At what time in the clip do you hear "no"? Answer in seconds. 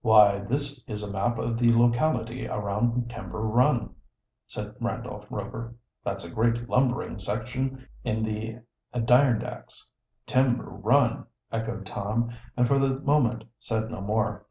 13.88-14.00